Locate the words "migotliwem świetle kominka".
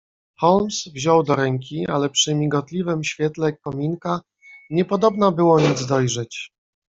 2.35-4.21